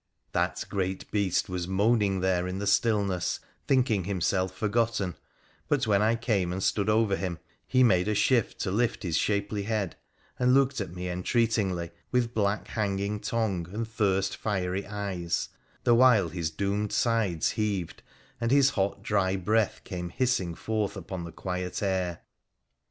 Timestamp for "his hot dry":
18.49-19.35